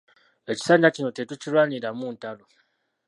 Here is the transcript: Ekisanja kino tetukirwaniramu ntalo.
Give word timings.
Ekisanja 0.51 0.89
kino 0.95 1.09
tetukirwaniramu 1.15 2.05
ntalo. 2.13 2.45